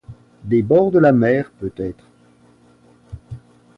[0.43, 2.03] Des bords de la mer peut-être.